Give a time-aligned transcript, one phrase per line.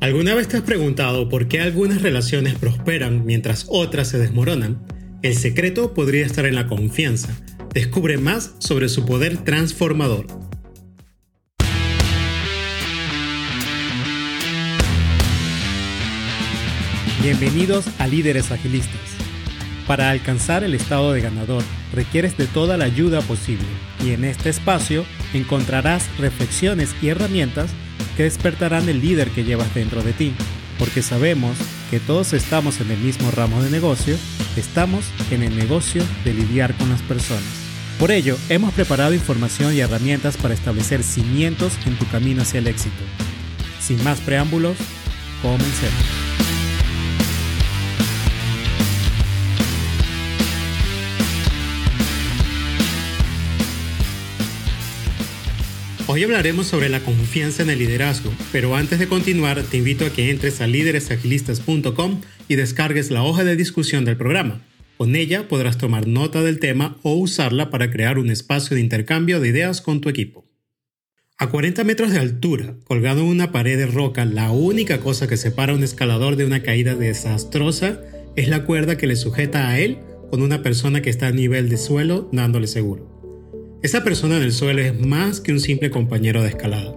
[0.00, 4.82] ¿Alguna vez te has preguntado por qué algunas relaciones prosperan mientras otras se desmoronan?
[5.20, 7.38] El secreto podría estar en la confianza.
[7.74, 10.26] Descubre más sobre su poder transformador.
[17.22, 18.98] Bienvenidos a Líderes Agilistas.
[19.86, 21.62] Para alcanzar el estado de ganador
[21.92, 23.66] requieres de toda la ayuda posible
[24.02, 25.04] y en este espacio
[25.34, 27.70] encontrarás reflexiones y herramientas
[28.22, 30.32] despertarán el líder que llevas dentro de ti,
[30.78, 31.56] porque sabemos
[31.90, 34.16] que todos estamos en el mismo ramo de negocio,
[34.56, 37.42] estamos en el negocio de lidiar con las personas.
[37.98, 42.66] Por ello, hemos preparado información y herramientas para establecer cimientos en tu camino hacia el
[42.66, 43.02] éxito.
[43.80, 44.76] Sin más preámbulos,
[45.42, 46.19] comencemos.
[56.12, 60.10] Hoy hablaremos sobre la confianza en el liderazgo, pero antes de continuar te invito a
[60.10, 64.60] que entres a líderesagilistas.com y descargues la hoja de discusión del programa.
[64.96, 69.38] Con ella podrás tomar nota del tema o usarla para crear un espacio de intercambio
[69.38, 70.48] de ideas con tu equipo.
[71.38, 75.36] A 40 metros de altura, colgado en una pared de roca, la única cosa que
[75.36, 78.00] separa a un escalador de una caída desastrosa
[78.34, 81.68] es la cuerda que le sujeta a él con una persona que está a nivel
[81.68, 83.09] de suelo dándole seguro.
[83.82, 86.94] Esa persona en el suelo es más que un simple compañero de escalada.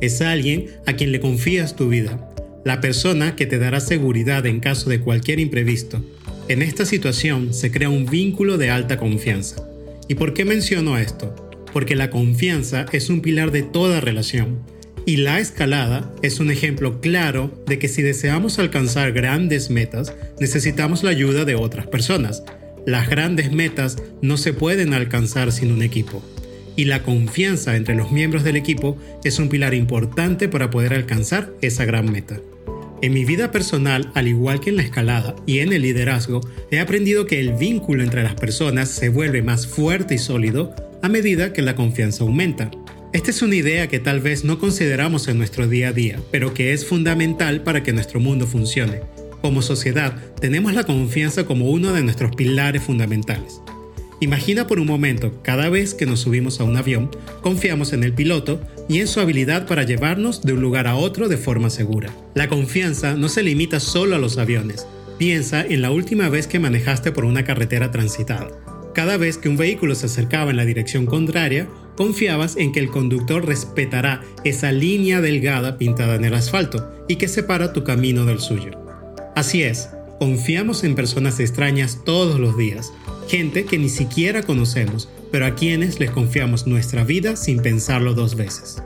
[0.00, 2.28] Es alguien a quien le confías tu vida,
[2.64, 6.04] la persona que te dará seguridad en caso de cualquier imprevisto.
[6.48, 9.64] En esta situación se crea un vínculo de alta confianza.
[10.08, 11.36] ¿Y por qué menciono esto?
[11.72, 14.58] Porque la confianza es un pilar de toda relación.
[15.06, 21.04] Y la escalada es un ejemplo claro de que si deseamos alcanzar grandes metas, necesitamos
[21.04, 22.42] la ayuda de otras personas,
[22.86, 26.22] las grandes metas no se pueden alcanzar sin un equipo.
[26.76, 31.52] Y la confianza entre los miembros del equipo es un pilar importante para poder alcanzar
[31.62, 32.40] esa gran meta.
[33.00, 36.40] En mi vida personal, al igual que en la escalada y en el liderazgo,
[36.70, 41.08] he aprendido que el vínculo entre las personas se vuelve más fuerte y sólido a
[41.08, 42.70] medida que la confianza aumenta.
[43.12, 46.54] Esta es una idea que tal vez no consideramos en nuestro día a día, pero
[46.54, 49.02] que es fundamental para que nuestro mundo funcione.
[49.44, 53.60] Como sociedad, tenemos la confianza como uno de nuestros pilares fundamentales.
[54.20, 57.10] Imagina por un momento, cada vez que nos subimos a un avión,
[57.42, 61.28] confiamos en el piloto y en su habilidad para llevarnos de un lugar a otro
[61.28, 62.08] de forma segura.
[62.32, 64.86] La confianza no se limita solo a los aviones.
[65.18, 68.48] Piensa en la última vez que manejaste por una carretera transitada.
[68.94, 71.68] Cada vez que un vehículo se acercaba en la dirección contraria,
[71.98, 77.28] confiabas en que el conductor respetará esa línea delgada pintada en el asfalto y que
[77.28, 78.83] separa tu camino del suyo.
[79.34, 79.88] Así es,
[80.20, 82.92] confiamos en personas extrañas todos los días,
[83.28, 88.36] gente que ni siquiera conocemos, pero a quienes les confiamos nuestra vida sin pensarlo dos
[88.36, 88.80] veces.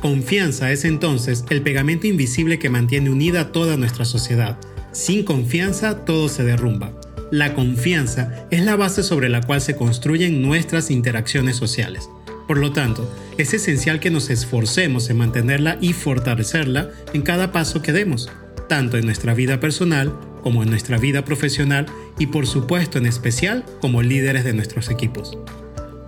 [0.00, 4.58] Confianza es entonces el pegamento invisible que mantiene unida toda nuestra sociedad.
[4.90, 6.92] Sin confianza todo se derrumba.
[7.30, 12.10] La confianza es la base sobre la cual se construyen nuestras interacciones sociales.
[12.48, 17.80] Por lo tanto, es esencial que nos esforcemos en mantenerla y fortalecerla en cada paso
[17.80, 18.28] que demos
[18.68, 21.86] tanto en nuestra vida personal como en nuestra vida profesional
[22.18, 25.38] y por supuesto en especial como líderes de nuestros equipos.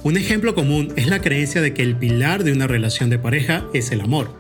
[0.03, 3.65] Un ejemplo común es la creencia de que el pilar de una relación de pareja
[3.75, 4.31] es el amor.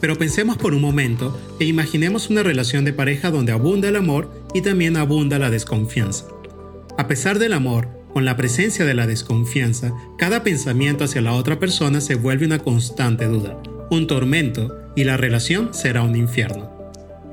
[0.00, 4.30] Pero pensemos por un momento e imaginemos una relación de pareja donde abunda el amor
[4.54, 6.26] y también abunda la desconfianza.
[6.98, 11.58] A pesar del amor, con la presencia de la desconfianza, cada pensamiento hacia la otra
[11.58, 13.60] persona se vuelve una constante duda,
[13.90, 16.75] un tormento y la relación será un infierno.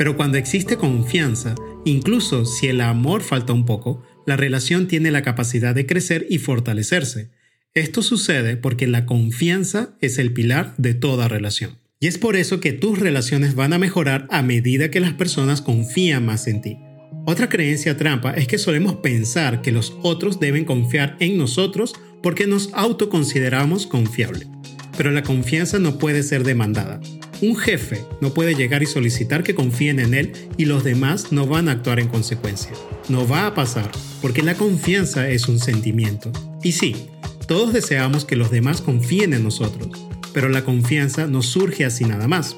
[0.04, 1.56] Pero cuando existe confianza,
[1.86, 6.40] incluso si el amor falta un poco, la relación tiene la capacidad de crecer y
[6.40, 7.30] fortalecerse.
[7.74, 11.80] Esto sucede porque la confianza es el pilar de toda relación.
[12.02, 15.62] Y es por eso que tus relaciones van a mejorar a medida que las personas
[15.62, 16.78] confían más en ti.
[17.26, 22.46] Otra creencia trampa es que solemos pensar que los otros deben confiar en nosotros porque
[22.46, 24.50] nos autoconsideramos confiables.
[24.98, 27.00] Pero la confianza no puede ser demandada.
[27.42, 31.46] Un jefe no puede llegar y solicitar que confíen en él y los demás no
[31.48, 32.72] van a actuar en consecuencia.
[33.10, 33.92] No va a pasar,
[34.22, 36.32] porque la confianza es un sentimiento.
[36.62, 37.08] Y sí,
[37.48, 39.90] todos deseamos que los demás confíen en nosotros,
[40.34, 42.56] pero la confianza no surge así nada más.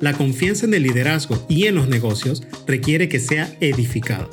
[0.00, 4.28] La confianza en el liderazgo y en los negocios requiere que sea edificada.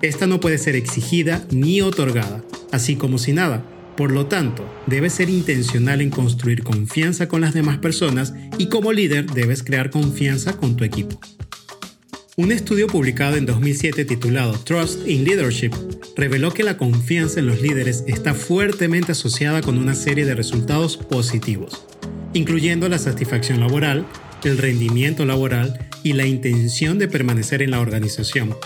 [0.00, 3.64] Esta no puede ser exigida ni otorgada, así como si nada,
[3.96, 8.92] por lo tanto, debes ser intencional en construir confianza con las demás personas y como
[8.92, 11.20] líder debes crear confianza con tu equipo.
[12.36, 15.72] Un estudio publicado en 2007 titulado Trust in Leadership
[16.16, 20.96] reveló que la confianza en los líderes está fuertemente asociada con una serie de resultados
[20.96, 21.84] positivos,
[22.32, 24.06] incluyendo la satisfacción laboral,
[24.44, 28.56] el rendimiento laboral y la intención de permanecer en la organización.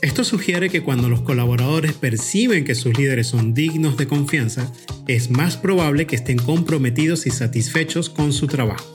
[0.00, 4.72] Esto sugiere que cuando los colaboradores perciben que sus líderes son dignos de confianza,
[5.08, 8.92] es más probable que estén comprometidos y satisfechos con su trabajo.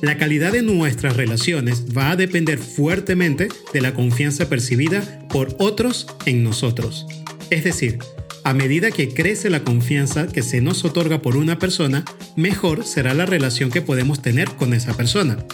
[0.00, 6.06] La calidad de nuestras relaciones va a depender fuertemente de la confianza percibida por otros
[6.24, 7.06] en nosotros.
[7.50, 7.98] Es decir,
[8.44, 12.04] a medida que crece la confianza que se nos otorga por una persona,
[12.36, 15.44] mejor será la relación que podemos tener con esa persona.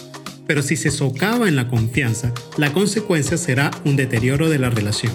[0.46, 5.12] Pero si se socava en la confianza, la consecuencia será un deterioro de la relación.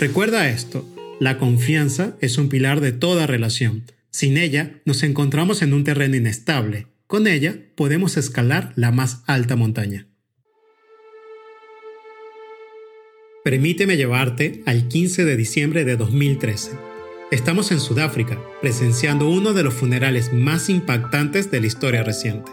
[0.00, 0.88] Recuerda esto,
[1.20, 3.84] la confianza es un pilar de toda relación.
[4.10, 6.86] Sin ella, nos encontramos en un terreno inestable.
[7.06, 10.06] Con ella, podemos escalar la más alta montaña.
[13.44, 16.88] Permíteme llevarte al 15 de diciembre de 2013
[17.30, 22.50] Estamos en Sudáfrica, presenciando uno de los funerales más impactantes de la historia reciente.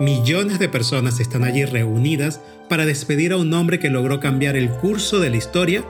[0.00, 4.68] Millones de personas están allí reunidas para despedir a un hombre que logró cambiar el
[4.68, 5.84] curso de la historia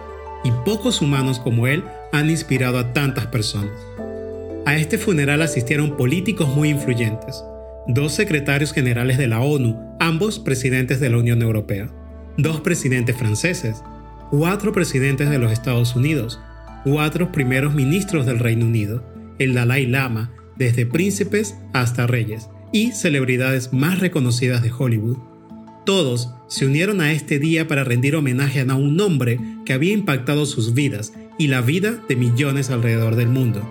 [0.45, 3.73] y pocos humanos como él han inspirado a tantas personas.
[4.67, 7.43] A este funeral asistieron políticos muy influyentes,
[7.87, 11.89] dos secretarios generales de la ONU, ambos presidentes de la Unión Europea,
[12.37, 13.83] dos presidentes franceses,
[14.31, 16.39] cuatro presidentes de los Estados Unidos,
[16.85, 19.03] cuatro primeros ministros del Reino Unido,
[19.39, 25.19] el Dalai Lama, desde príncipes hasta reyes, y celebridades más reconocidas de Hollywood.
[25.87, 30.44] Todos se unieron a este día para rendir homenaje a un hombre que había impactado
[30.44, 33.62] sus vidas y la vida de millones alrededor del mundo.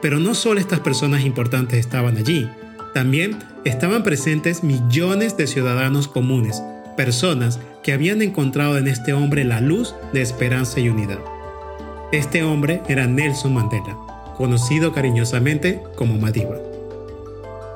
[0.00, 2.48] Pero no solo estas personas importantes estaban allí,
[2.94, 3.36] también
[3.66, 6.62] estaban presentes millones de ciudadanos comunes,
[6.96, 11.20] personas que habían encontrado en este hombre la luz de esperanza y unidad.
[12.10, 13.98] Este hombre era Nelson Mandela,
[14.38, 16.56] conocido cariñosamente como Madiba.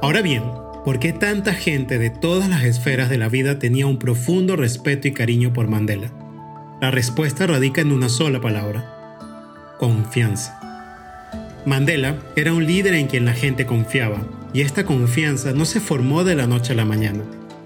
[0.01, 0.43] Ahora bien,
[0.85, 5.09] ¿por qué tanta gente de todas las esferas de la vida tenía un profundo respeto
[5.09, 6.13] y cariño por Mandela?
[6.81, 10.59] La respuesta radica en una sola palabra, confianza.
[11.67, 16.25] Mandela era un líder en quien la gente confiaba, y esta confianza no se formó
[16.25, 17.23] de la noche a la mañana.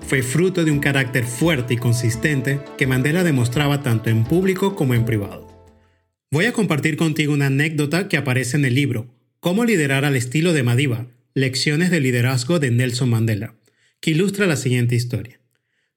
[0.06, 4.94] Fue fruto de un carácter fuerte y consistente que Mandela demostraba tanto en público como
[4.94, 5.46] en privado.
[6.31, 10.55] Voy a compartir contigo una anécdota que aparece en el libro, Cómo liderar al estilo
[10.55, 13.56] de Madiba, Lecciones de liderazgo de Nelson Mandela,
[13.98, 15.40] que ilustra la siguiente historia.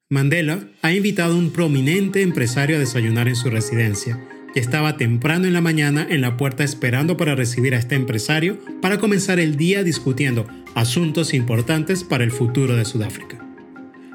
[0.10, 4.20] Mandela ha invitado a un prominente empresario a desayunar en su residencia,
[4.52, 8.58] que estaba temprano en la mañana en la puerta esperando para recibir a este empresario
[8.82, 13.38] para comenzar el día discutiendo asuntos importantes para el futuro de Sudáfrica.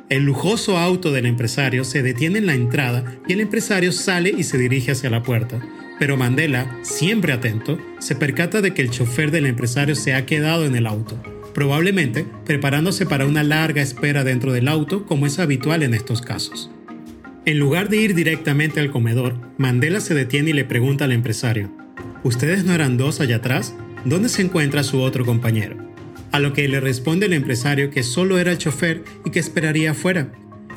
[0.09, 4.43] El lujoso auto del empresario se detiene en la entrada y el empresario sale y
[4.43, 5.63] se dirige hacia la puerta,
[5.99, 10.65] pero Mandela, siempre atento, se percata de que el chofer del empresario se ha quedado
[10.65, 11.21] en el auto,
[11.55, 16.71] probablemente preparándose para una larga espera dentro del auto como es habitual en estos casos.
[17.45, 21.71] En lugar de ir directamente al comedor, Mandela se detiene y le pregunta al empresario,
[22.25, 23.75] ¿Ustedes no eran dos allá atrás?
[24.05, 25.77] ¿Dónde se encuentra su otro compañero?
[26.31, 29.91] A lo que le responde el empresario que solo era el chofer y que esperaría
[29.91, 30.31] afuera,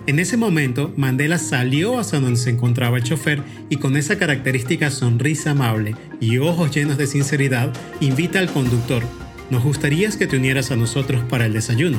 [0.07, 4.91] en ese momento, Mandela salió hacia donde se encontraba el chofer y con esa característica
[4.91, 9.03] sonrisa amable y ojos llenos de sinceridad, invita al conductor,
[9.49, 11.97] nos gustaría que te unieras a nosotros para el desayuno.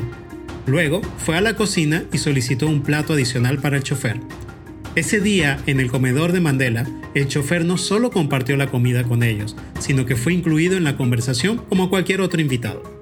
[0.66, 4.20] Luego fue a la cocina y solicitó un plato adicional para el chofer.
[4.94, 9.22] Ese día, en el comedor de Mandela, el chofer no solo compartió la comida con
[9.22, 12.95] ellos, sino que fue incluido en la conversación como cualquier otro invitado.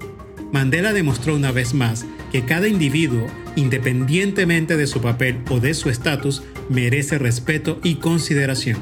[0.54, 5.90] Mandela demostró una vez más que cada individuo, independientemente de su papel o de su
[5.90, 8.78] estatus, merece respeto y consideración.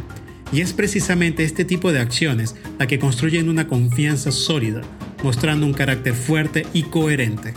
[0.53, 4.83] Y es precisamente este tipo de acciones la que construyen una confianza sólida,
[5.23, 7.55] mostrando un carácter fuerte y coherente.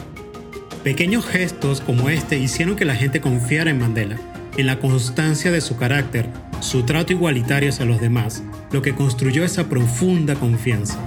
[0.86, 4.17] Pequeños gestos como este hicieron que la gente confiara en Mandela,
[4.55, 6.29] en la constancia de su carácter,
[6.62, 10.98] su trato igualitario hacia los demás, lo que construyó esa profunda confianza.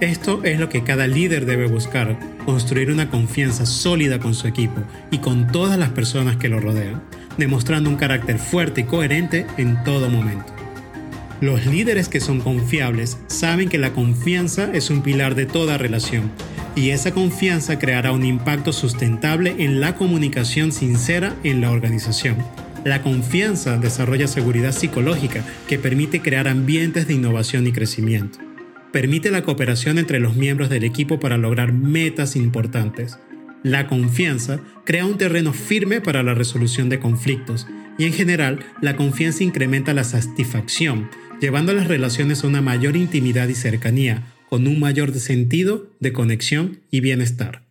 [0.00, 4.80] Esto es lo que cada líder debe buscar, construir una confianza sólida con su equipo
[5.10, 7.02] y con todas las personas que lo rodean,
[7.36, 10.52] demostrando un carácter fuerte y coherente en todo momento.
[11.40, 16.30] Los líderes que son confiables saben que la confianza es un pilar de toda relación
[16.76, 22.36] y esa confianza creará un impacto sustentable en la comunicación sincera en la organización.
[22.84, 28.47] La confianza desarrolla seguridad psicológica que permite crear ambientes de innovación y crecimiento
[28.92, 33.18] permite la cooperación entre los miembros del equipo para lograr metas importantes.
[33.62, 37.66] La confianza crea un terreno firme para la resolución de conflictos
[37.98, 43.48] y en general la confianza incrementa la satisfacción, llevando las relaciones a una mayor intimidad
[43.48, 47.68] y cercanía, con un mayor sentido de conexión y bienestar.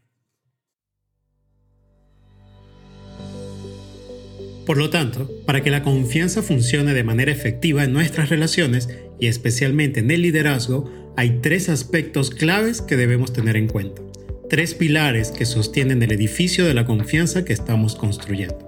[4.67, 9.27] Por lo tanto, para que la confianza funcione de manera efectiva en nuestras relaciones y
[9.27, 14.03] especialmente en el liderazgo, hay tres aspectos claves que debemos tener en cuenta.
[14.51, 18.59] Tres pilares que sostienen el edificio de la confianza que estamos construyendo.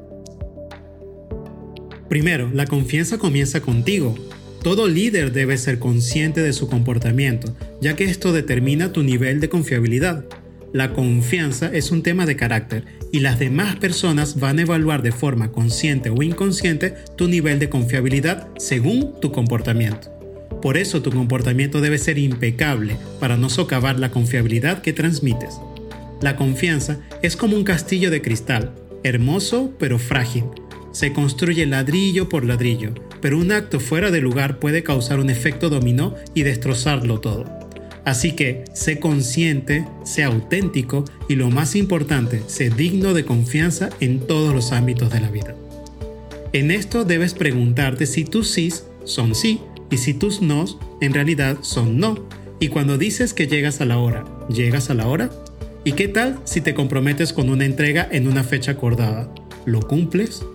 [2.10, 4.16] Primero, la confianza comienza contigo.
[4.64, 9.50] Todo líder debe ser consciente de su comportamiento, ya que esto determina tu nivel de
[9.50, 10.26] confiabilidad.
[10.74, 15.12] La confianza es un tema de carácter y las demás personas van a evaluar de
[15.12, 20.19] forma consciente o inconsciente tu nivel de confiabilidad según tu comportamiento.
[20.62, 25.60] Por eso tu comportamiento debe ser impecable para no socavar la confiabilidad que transmites.
[26.22, 28.74] La confianza es como un castillo de cristal,
[29.04, 30.44] hermoso pero frágil.
[30.92, 35.70] Se construye ladrillo por ladrillo, pero un acto fuera de lugar puede causar un efecto
[35.70, 37.46] dominó y destrozarlo todo.
[38.04, 44.20] Así que sé consciente, sé auténtico y lo más importante, sé digno de confianza en
[44.20, 45.56] todos los ámbitos de la vida.
[46.52, 48.74] En esto debes preguntarte si tus sí
[49.06, 50.66] son sí y si tus no
[51.02, 52.16] en realidad son no.
[52.60, 55.30] Y cuando dices que llegas a la hora, ¿llegas a la hora?
[55.86, 59.34] ¿Y qué tal si te comprometes con una entrega en una fecha acordada?
[59.66, 60.46] ¿Lo cumples?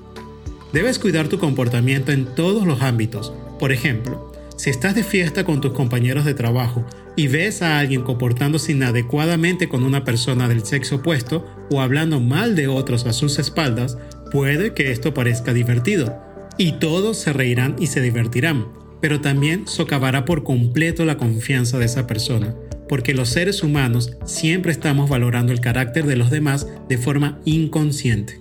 [0.73, 3.33] Debes cuidar tu comportamiento en todos los ámbitos.
[3.59, 6.85] Por ejemplo, si estás de fiesta con tus compañeros de trabajo
[7.17, 12.55] y ves a alguien comportándose inadecuadamente con una persona del sexo opuesto o hablando mal
[12.55, 13.97] de otros a sus espaldas,
[14.31, 16.21] puede que esto parezca divertido.
[16.59, 18.67] Y todos se reirán y se divertirán,
[19.05, 22.55] pero también socavará por completo la confianza de esa persona,
[22.89, 28.39] porque los seres humanos siempre estamos valorando el carácter de los demás de forma inconsciente.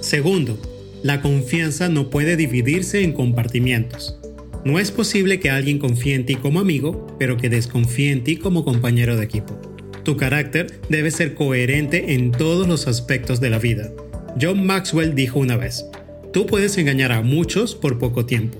[0.00, 0.58] Segundo,
[1.02, 4.18] la confianza no puede dividirse en compartimientos.
[4.64, 8.36] No es posible que alguien confíe en ti como amigo, pero que desconfíe en ti
[8.36, 9.60] como compañero de equipo.
[10.04, 13.92] Tu carácter debe ser coherente en todos los aspectos de la vida.
[14.40, 15.84] John Maxwell dijo una vez,
[16.32, 18.56] tú puedes engañar a muchos por poco tiempo,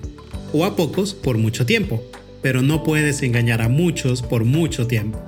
[0.56, 2.02] o a pocos por mucho tiempo,
[2.40, 5.20] pero no puedes engañar a muchos por mucho tiempo.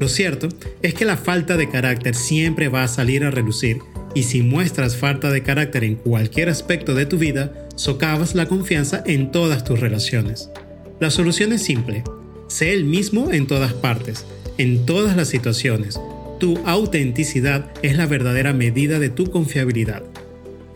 [0.00, 0.48] Lo cierto
[0.82, 3.78] es que la falta de carácter siempre va a salir a relucir
[4.14, 9.02] y si muestras falta de carácter en cualquier aspecto de tu vida, socavas la confianza
[9.06, 10.50] en todas tus relaciones.
[10.98, 12.02] La solución es simple.
[12.48, 14.24] Sé el mismo en todas partes,
[14.56, 16.00] en todas las situaciones.
[16.40, 20.02] Tu autenticidad es la verdadera medida de tu confiabilidad.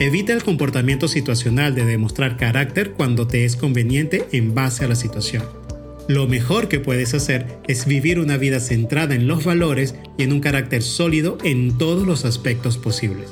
[0.03, 4.97] Evita el comportamiento situacional de demostrar carácter cuando te es conveniente en base a la
[4.97, 5.45] situación.
[6.09, 10.33] Lo mejor que puedes hacer es vivir una vida centrada en los valores y en
[10.33, 13.31] un carácter sólido en todos los aspectos posibles.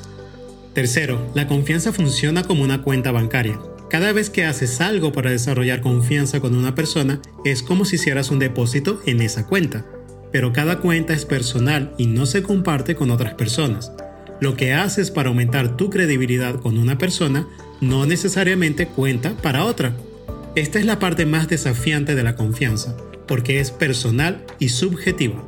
[0.73, 3.59] Tercero, la confianza funciona como una cuenta bancaria.
[3.89, 8.31] Cada vez que haces algo para desarrollar confianza con una persona, es como si hicieras
[8.31, 9.85] un depósito en esa cuenta.
[10.31, 13.91] Pero cada cuenta es personal y no se comparte con otras personas.
[14.41, 17.47] Lo que haces para aumentar tu credibilidad con una persona
[17.79, 19.95] no necesariamente cuenta para otra.
[20.55, 25.47] Esta es la parte más desafiante de la confianza, porque es personal y subjetiva.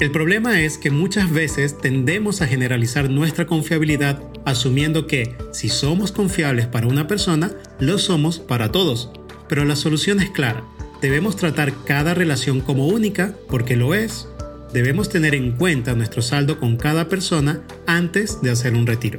[0.00, 6.10] El problema es que muchas veces tendemos a generalizar nuestra confiabilidad asumiendo que si somos
[6.10, 9.12] confiables para una persona, lo somos para todos.
[9.48, 10.64] Pero la solución es clara.
[11.00, 14.26] Debemos tratar cada relación como única porque lo es.
[14.72, 19.18] Debemos tener en cuenta nuestro saldo con cada persona antes de hacer un retiro.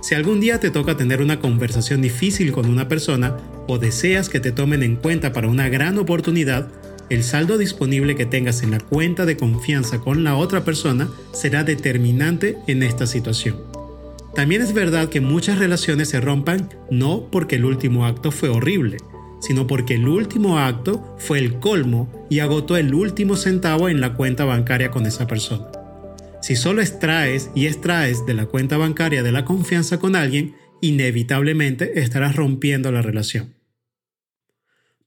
[0.00, 4.38] Si algún día te toca tener una conversación difícil con una persona o deseas que
[4.38, 6.68] te tomen en cuenta para una gran oportunidad,
[7.10, 11.64] el saldo disponible que tengas en la cuenta de confianza con la otra persona será
[11.64, 13.56] determinante en esta situación.
[14.36, 18.98] También es verdad que muchas relaciones se rompan no porque el último acto fue horrible,
[19.46, 24.14] sino porque el último acto fue el colmo y agotó el último centavo en la
[24.14, 25.66] cuenta bancaria con esa persona.
[26.42, 32.00] Si solo extraes y extraes de la cuenta bancaria de la confianza con alguien, inevitablemente
[32.00, 33.54] estarás rompiendo la relación.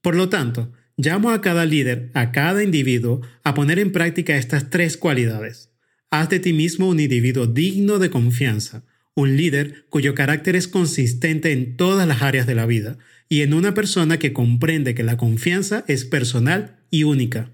[0.02, 4.68] Por lo tanto, Llamo a cada líder, a cada individuo, a poner en práctica estas
[4.68, 5.72] tres cualidades.
[6.10, 8.84] Haz de ti mismo un individuo digno de confianza,
[9.20, 12.98] un líder cuyo carácter es consistente en todas las áreas de la vida,
[13.28, 17.52] y en una persona que comprende que la confianza es personal y única.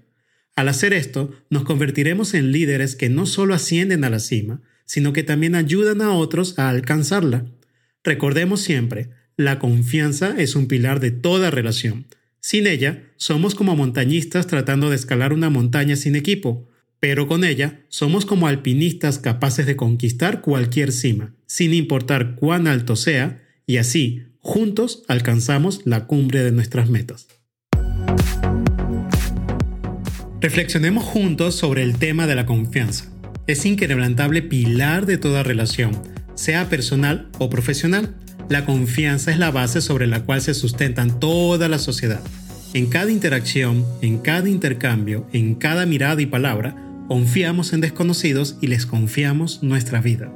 [0.55, 5.13] Al hacer esto, nos convertiremos en líderes que no solo ascienden a la cima, sino
[5.13, 7.45] que también ayudan a otros a alcanzarla.
[8.03, 12.07] Recordemos siempre, la confianza es un pilar de toda relación
[12.47, 17.81] sin ella, somos como montañistas tratando de escalar una montaña sin equipo, pero con ella
[17.89, 24.23] somos como alpinistas capaces de conquistar cualquier cima, sin importar cuán alto sea, y así,
[24.39, 27.27] juntos, alcanzamos la cumbre de nuestras metas.
[30.39, 33.11] Reflexionemos juntos sobre el tema de la confianza.
[33.47, 35.99] Es inquebrantable pilar de toda relación,
[36.35, 38.15] sea personal o profesional
[38.49, 42.21] La confianza es la base sobre la cual se sustentan toda la sociedad.
[42.73, 46.75] En cada interacción, en cada intercambio, en cada mirada y palabra,
[47.07, 50.31] confiamos en desconocidos y les confiamos nuestra vida.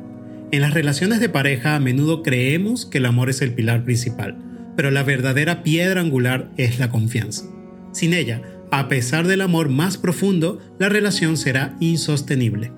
[0.52, 4.38] En las relaciones de pareja a menudo creemos que el amor es el pilar principal,
[4.76, 7.46] pero la verdadera piedra angular es la confianza.
[7.92, 12.72] Sin ella, a pesar del amor más profundo, la relación será insostenible.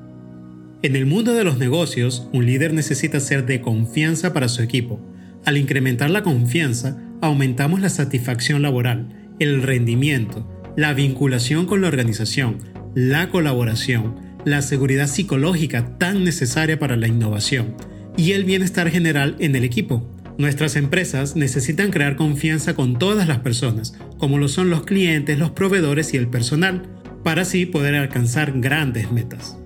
[0.81, 4.99] En el mundo de los negocios, un líder necesita ser de confianza para su equipo.
[5.45, 9.07] Al incrementar la confianza, aumentamos la satisfacción laboral,
[9.39, 12.57] el rendimiento, la vinculación con la organización,
[12.95, 17.75] la colaboración, la seguridad psicológica tan necesaria para la innovación
[18.17, 20.07] y el bienestar general en el equipo.
[20.37, 25.51] Nuestras empresas necesitan crear confianza con todas las personas, como lo son los clientes, los
[25.51, 26.83] proveedores y el personal,
[27.23, 29.57] para así poder alcanzar grandes metas.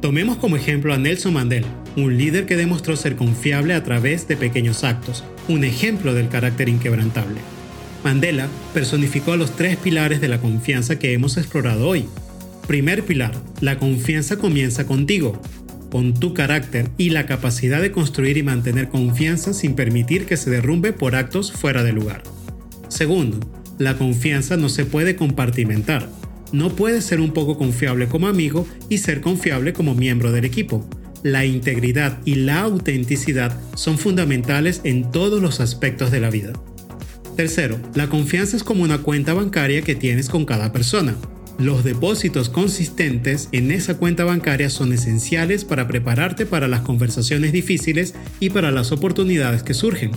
[0.00, 4.36] Tomemos como ejemplo a Nelson Mandela, un líder que demostró ser confiable a través de
[4.36, 7.40] pequeños actos, un ejemplo del carácter inquebrantable.
[8.04, 12.06] Mandela personificó los tres pilares de la confianza que hemos explorado hoy,
[12.70, 15.42] Primer pilar, la confianza comienza contigo,
[15.90, 20.50] con tu carácter y la capacidad de construir y mantener confianza sin permitir que se
[20.50, 22.22] derrumbe por actos fuera de lugar.
[22.86, 23.40] Segundo,
[23.80, 26.08] la confianza no se puede compartimentar.
[26.52, 30.88] No puedes ser un poco confiable como amigo y ser confiable como miembro del equipo.
[31.24, 36.52] La integridad y la autenticidad son fundamentales en todos los aspectos de la vida.
[37.34, 41.16] Tercero, la confianza es como una cuenta bancaria que tienes con cada persona.
[41.60, 48.14] Los depósitos consistentes en esa cuenta bancaria son esenciales para prepararte para las conversaciones difíciles
[48.40, 50.12] y para las oportunidades que surgen.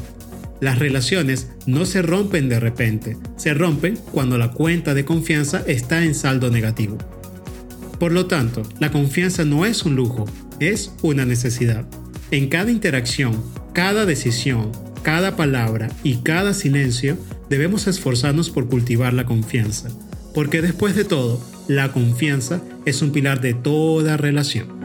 [0.61, 6.05] Las relaciones no se rompen de repente, se rompen cuando la cuenta de confianza está
[6.05, 6.97] en saldo negativo.
[7.99, 10.23] Por lo tanto, la confianza no es un lujo,
[10.61, 11.85] es una necesidad.
[12.31, 14.71] En cada interacción, cada decisión,
[15.01, 17.17] cada palabra y cada silencio
[17.49, 19.89] debemos esforzarnos por cultivar la confianza
[20.33, 24.83] porque después de todo, la confianza es un pilar de toda relación.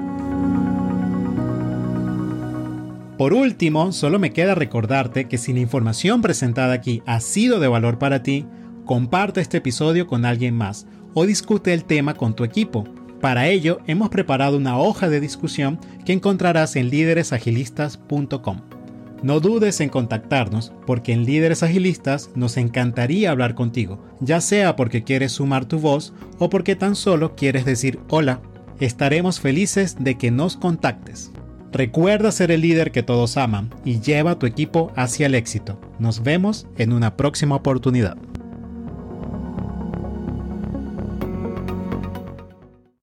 [3.17, 7.67] Por último, solo me queda recordarte que si la información presentada aquí ha sido de
[7.67, 8.47] valor para ti,
[8.85, 12.85] comparte este episodio con alguien más o discute el tema con tu equipo.
[13.21, 18.78] Para ello, hemos preparado una hoja de discusión que encontrarás en líderesagilistas.com.
[19.23, 25.03] No dudes en contactarnos porque en Líderes Agilistas nos encantaría hablar contigo, ya sea porque
[25.03, 28.41] quieres sumar tu voz o porque tan solo quieres decir hola.
[28.79, 31.33] Estaremos felices de que nos contactes.
[31.73, 35.81] Recuerda ser el líder que todos aman y lleva a tu equipo hacia el éxito.
[35.99, 38.17] Nos vemos en una próxima oportunidad.